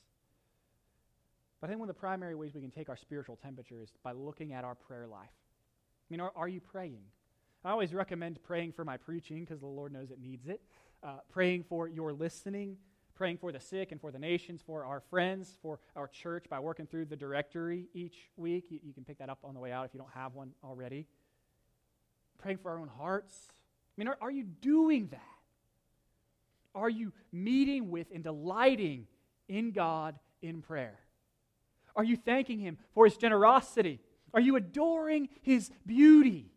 [1.60, 3.92] But I think one of the primary ways we can take our spiritual temperature is
[4.02, 5.30] by looking at our prayer life.
[6.08, 7.02] I mean, are, are you praying?
[7.64, 10.60] I always recommend praying for my preaching because the Lord knows it needs it
[11.04, 12.76] uh, praying for your listening,
[13.14, 16.58] praying for the sick and for the nations, for our friends, for our church by
[16.58, 18.64] working through the directory each week.
[18.70, 20.52] You, you can pick that up on the way out if you don't have one
[20.64, 21.06] already.
[22.38, 23.48] Praying for our own hearts.
[23.50, 25.20] I mean, are, are you doing that?
[26.74, 29.06] Are you meeting with and delighting
[29.48, 30.98] in God in prayer?
[31.94, 34.00] Are you thanking Him for His generosity?
[34.34, 36.50] Are you adoring His beauty?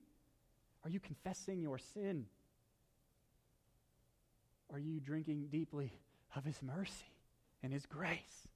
[0.83, 2.25] Are you confessing your sin?
[4.73, 5.93] Are you drinking deeply
[6.35, 7.13] of His mercy
[7.61, 8.47] and His grace?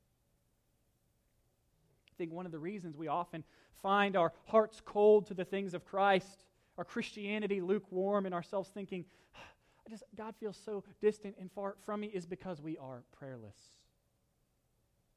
[2.09, 3.43] I think one of the reasons we often
[3.81, 6.45] find our hearts cold to the things of Christ,
[6.77, 9.05] our Christianity lukewarm, and ourselves thinking,
[9.35, 13.57] I just, God feels so distant and far from me, is because we are prayerless.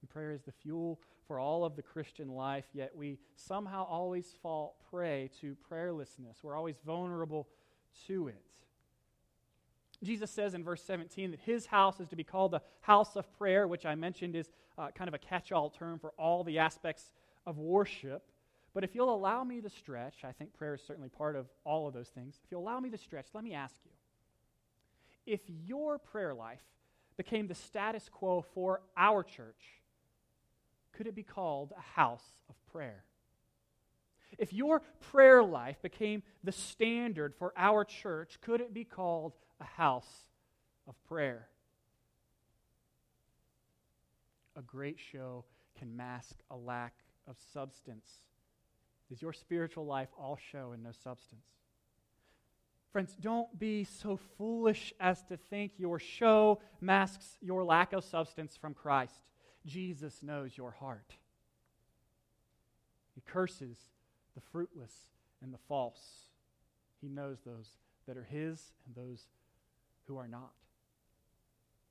[0.01, 4.35] And prayer is the fuel for all of the Christian life, yet we somehow always
[4.43, 6.43] fall prey to prayerlessness.
[6.43, 7.49] We're always vulnerable
[8.07, 8.43] to it.
[10.03, 13.33] Jesus says in verse 17 that his house is to be called the house of
[13.39, 16.59] prayer, which I mentioned is uh, kind of a catch all term for all the
[16.59, 17.11] aspects
[17.47, 18.23] of worship.
[18.75, 21.87] But if you'll allow me to stretch, I think prayer is certainly part of all
[21.87, 22.41] of those things.
[22.45, 23.91] If you'll allow me to stretch, let me ask you
[25.27, 26.63] if your prayer life
[27.17, 29.81] became the status quo for our church,
[30.97, 33.05] could it be called a house of prayer?
[34.39, 34.83] If your
[35.13, 40.29] prayer life became the standard for our church, could it be called a house
[40.87, 41.49] of prayer.
[44.57, 45.45] A great show
[45.79, 46.95] can mask a lack
[47.27, 48.07] of substance.
[49.11, 51.47] Is your spiritual life all show and no substance?
[52.93, 58.57] Friends, don't be so foolish as to think your show masks your lack of substance
[58.57, 59.21] from Christ.
[59.67, 61.15] Jesus knows your heart.
[63.15, 63.79] He curses
[64.35, 64.93] the fruitless
[65.43, 66.27] and the false.
[67.01, 67.69] He knows those
[68.07, 69.29] that are His and those
[70.07, 70.53] who are not.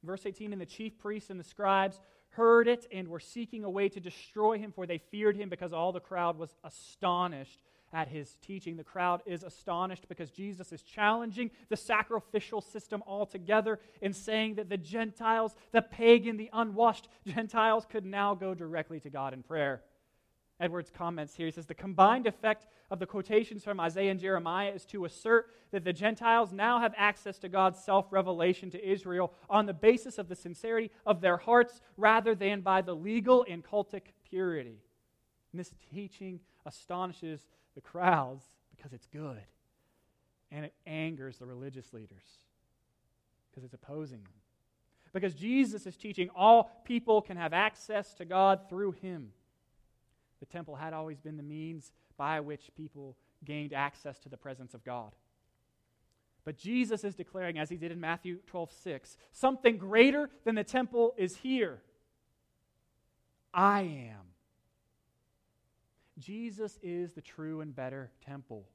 [0.03, 1.99] Verse 18 And the chief priests and the scribes
[2.29, 5.71] heard it and were seeking a way to destroy him, for they feared him because
[5.71, 7.59] all the crowd was astonished
[7.93, 8.75] at his teaching.
[8.75, 14.67] The crowd is astonished because Jesus is challenging the sacrificial system altogether and saying that
[14.67, 19.83] the Gentiles, the pagan, the unwashed Gentiles, could now go directly to God in prayer.
[20.59, 21.47] Edwards comments here.
[21.47, 25.51] He says the combined effect of the quotations from Isaiah and Jeremiah is to assert
[25.71, 30.17] that the Gentiles now have access to God's self revelation to Israel on the basis
[30.17, 34.77] of the sincerity of their hearts rather than by the legal and cultic purity.
[35.51, 37.45] And this teaching astonishes
[37.75, 38.43] the crowds
[38.75, 39.41] because it's good.
[40.51, 42.23] And it angers the religious leaders
[43.49, 44.33] because it's opposing them.
[45.13, 49.29] Because Jesus is teaching all people can have access to God through him.
[50.39, 53.15] The temple had always been the means by which people
[53.45, 55.11] gained access to the presence of God.
[56.45, 60.63] But Jesus is declaring, as he did in Matthew 12 6, something greater than the
[60.63, 61.81] temple is here.
[63.53, 64.32] I am.
[66.19, 68.67] Jesus is the true and better temple.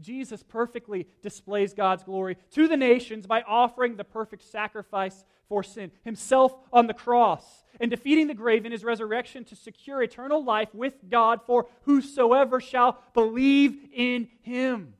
[0.00, 5.90] Jesus perfectly displays God's glory to the nations by offering the perfect sacrifice for sin,
[6.04, 10.68] himself on the cross, and defeating the grave in his resurrection to secure eternal life
[10.74, 14.94] with God for whosoever shall believe in him.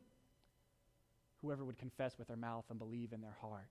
[1.42, 3.68] Whoever would confess with their mouth and believe in their heart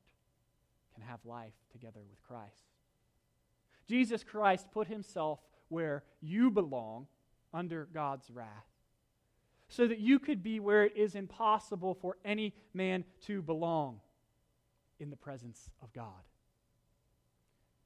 [0.94, 2.70] can have life together with Christ.
[3.88, 7.08] Jesus Christ put himself where you belong
[7.56, 8.68] under God's wrath
[9.68, 14.00] so that you could be where it is impossible for any man to belong
[15.00, 16.10] in the presence of God.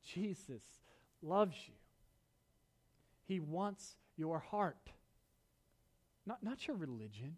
[0.03, 0.63] Jesus
[1.21, 1.73] loves you.
[3.25, 4.91] He wants your heart,
[6.25, 7.37] not, not your religion.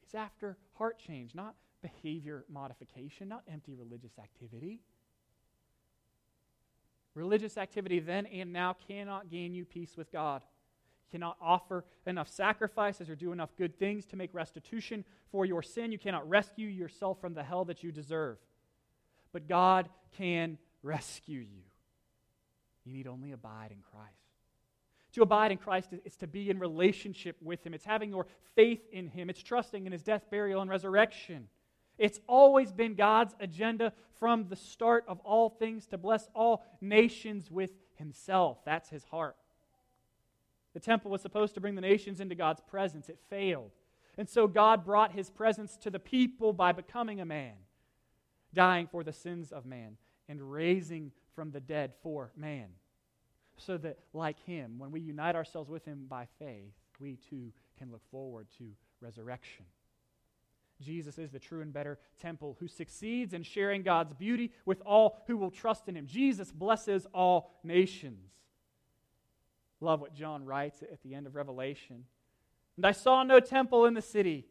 [0.00, 4.80] He's after heart change, not behavior modification, not empty religious activity.
[7.14, 10.42] Religious activity then and now cannot gain you peace with God
[11.12, 15.92] cannot offer enough sacrifices or do enough good things to make restitution for your sin.
[15.92, 18.38] You cannot rescue yourself from the hell that you deserve.
[19.30, 21.62] But God can rescue you.
[22.84, 24.16] You need only abide in Christ.
[25.12, 27.74] To abide in Christ is to be in relationship with Him.
[27.74, 29.28] It's having your faith in Him.
[29.28, 31.48] It's trusting in His death, burial, and resurrection.
[32.02, 37.48] It's always been God's agenda from the start of all things to bless all nations
[37.48, 38.58] with Himself.
[38.64, 39.36] That's His heart.
[40.74, 43.08] The temple was supposed to bring the nations into God's presence.
[43.08, 43.70] It failed.
[44.18, 47.54] And so God brought his presence to the people by becoming a man,
[48.52, 49.96] dying for the sins of man,
[50.28, 52.66] and raising from the dead for man.
[53.58, 57.92] So that, like him, when we unite ourselves with him by faith, we too can
[57.92, 58.64] look forward to
[59.00, 59.66] resurrection.
[60.80, 65.22] Jesus is the true and better temple who succeeds in sharing God's beauty with all
[65.26, 66.06] who will trust in him.
[66.06, 68.30] Jesus blesses all nations.
[69.80, 72.04] Love what John writes at the end of Revelation.
[72.76, 74.46] And I saw no temple in the city,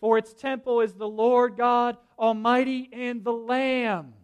[0.00, 4.14] for its temple is the Lord God Almighty and the Lamb,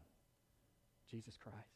[1.11, 1.68] Jesus Christ.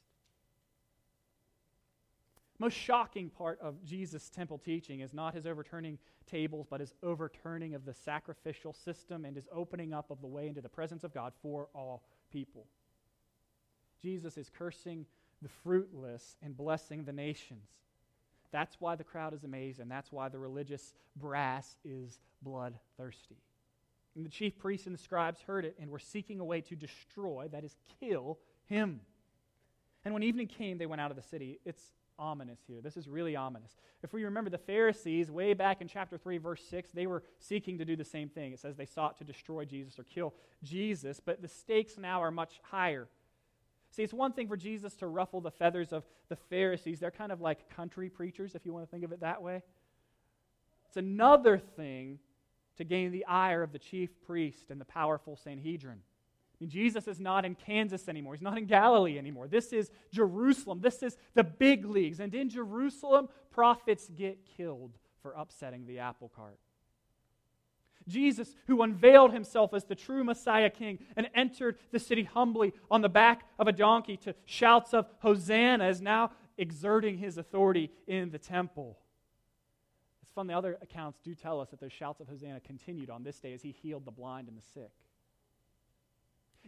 [2.63, 5.99] The most shocking part of Jesus' temple teaching is not his overturning
[6.31, 10.47] tables, but his overturning of the sacrificial system and his opening up of the way
[10.47, 12.69] into the presence of God for all people.
[14.01, 15.07] Jesus is cursing
[15.43, 17.67] the fruitless and blessing the nations.
[18.53, 23.43] That's why the crowd is amazed, and that's why the religious brass is bloodthirsty.
[24.15, 26.77] And the chief priests and the scribes heard it and were seeking a way to
[26.77, 29.01] destroy, that is, kill him.
[30.05, 31.59] And when evening came, they went out of the city.
[31.65, 31.83] It's
[32.23, 32.81] ominous here.
[32.81, 33.77] This is really ominous.
[34.03, 37.79] If we remember the Pharisees, way back in chapter 3, verse 6, they were seeking
[37.79, 38.53] to do the same thing.
[38.53, 42.31] It says they sought to destroy Jesus or kill Jesus, but the stakes now are
[42.31, 43.09] much higher.
[43.91, 47.01] See, it's one thing for Jesus to ruffle the feathers of the Pharisees.
[47.01, 49.63] They're kind of like country preachers, if you want to think of it that way.
[50.87, 52.21] It's another thing
[52.77, 55.99] to gain the ire of the chief priest and the powerful Sanhedrin.
[56.69, 58.35] Jesus is not in Kansas anymore.
[58.35, 59.49] He's not in Galilee anymore.
[59.49, 60.81] This is Jerusalem.
[60.81, 62.21] This is the big leagues.
[62.21, 64.93] And in Jerusalem, prophets get killed
[65.23, 66.59] for upsetting the apple cart.
[68.09, 73.01] Jesus, who unveiled himself as the true Messiah King and entered the city humbly on
[73.01, 78.31] the back of a donkey to shouts of Hosanna, is now exerting his authority in
[78.31, 78.99] the temple.
[80.23, 83.23] It's fun, the other accounts do tell us that those shouts of Hosanna continued on
[83.23, 84.91] this day as he healed the blind and the sick.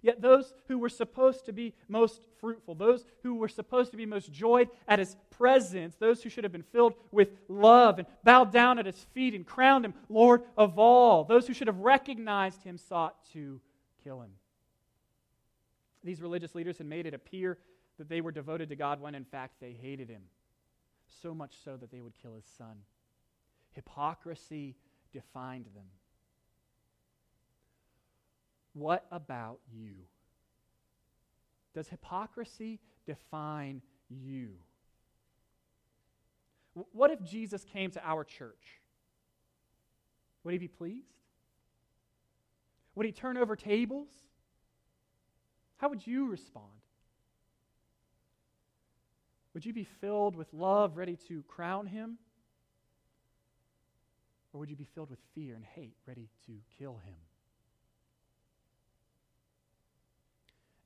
[0.04, 4.04] Yet those who were supposed to be most fruitful, those who were supposed to be
[4.04, 8.52] most joyed at his presence, those who should have been filled with love and bowed
[8.52, 12.62] down at his feet and crowned him Lord of all, those who should have recognized
[12.62, 13.62] him sought to
[14.04, 14.32] kill him.
[16.04, 17.56] These religious leaders had made it appear
[17.96, 20.24] that they were devoted to God when in fact they hated him.
[21.22, 22.76] So much so that they would kill his son.
[23.72, 24.76] Hypocrisy
[25.14, 25.86] defined them.
[28.74, 29.94] What about you?
[31.74, 34.50] Does hypocrisy define you?
[36.92, 38.80] What if Jesus came to our church?
[40.42, 41.06] Would he be pleased?
[42.96, 44.08] Would he turn over tables?
[45.78, 46.66] How would you respond?
[49.52, 52.18] Would you be filled with love, ready to crown him?
[54.52, 57.14] Or would you be filled with fear and hate, ready to kill him?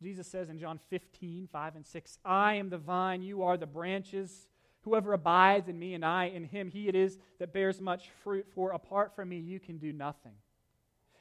[0.02, 3.66] Jesus says in John 15, 5 and 6, I am the vine, you are the
[3.66, 4.48] branches.
[4.82, 8.46] Whoever abides in me and I in him, he it is that bears much fruit,
[8.54, 10.34] for apart from me you can do nothing.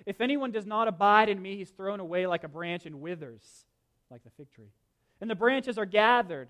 [0.05, 3.65] If anyone does not abide in me, he's thrown away like a branch and withers,
[4.11, 4.71] like the fig tree.
[5.19, 6.49] And the branches are gathered,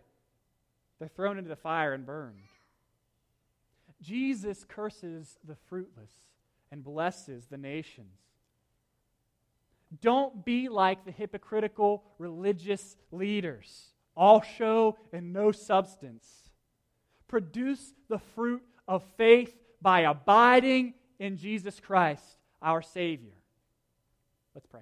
[0.99, 2.41] they're thrown into the fire and burned.
[4.01, 6.11] Jesus curses the fruitless
[6.71, 8.19] and blesses the nations.
[10.01, 16.25] Don't be like the hypocritical religious leaders, all show and no substance.
[17.27, 22.23] Produce the fruit of faith by abiding in Jesus Christ,
[22.61, 23.33] our Savior.
[24.53, 24.81] Let's pray.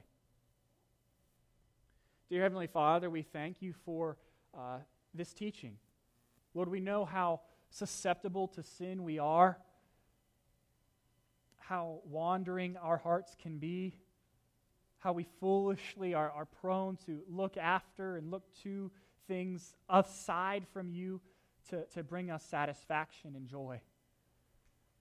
[2.29, 4.17] Dear Heavenly Father, we thank you for
[4.57, 4.79] uh,
[5.13, 5.77] this teaching.
[6.53, 9.59] Lord, we know how susceptible to sin we are,
[11.57, 13.95] how wandering our hearts can be
[15.05, 18.89] how we foolishly are, are prone to look after and look to
[19.27, 21.21] things aside from you
[21.69, 23.79] to, to bring us satisfaction and joy.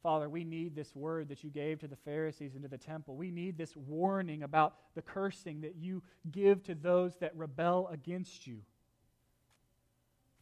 [0.02, 3.16] Father, we need this word that you gave to the Pharisees and to the temple.
[3.16, 8.46] We need this warning about the cursing that you give to those that rebel against
[8.46, 8.58] you.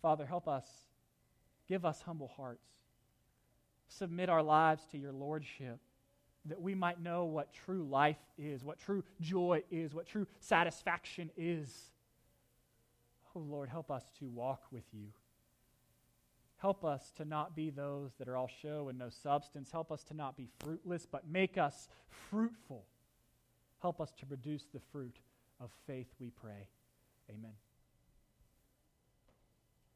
[0.02, 0.66] Father, help us.
[1.68, 2.66] Give us humble hearts.
[3.86, 5.78] Submit our lives to your lordship
[6.47, 11.30] that we might know what true life is, what true joy is, what true satisfaction
[11.36, 11.90] is.
[13.34, 15.09] Oh Lord, help us to walk with you.
[16.59, 19.72] Help us to not be those that are all show and no substance.
[19.72, 21.88] Help us to not be fruitless, but make us
[22.30, 22.84] fruitful.
[23.80, 25.16] Help us to produce the fruit
[25.61, 26.68] of faith, we pray.
[27.28, 27.55] Amen.